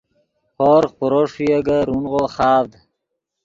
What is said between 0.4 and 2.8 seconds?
ہورغ پرو ݰوئے اےگے رونغو خاڤد